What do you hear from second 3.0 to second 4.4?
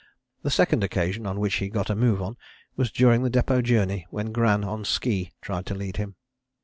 the Depôt journey when